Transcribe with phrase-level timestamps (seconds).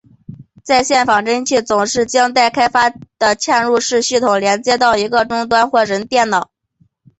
[0.63, 6.49] 在线仿真器总是将待开发的嵌入式系统连接到一个终端或个人电脑。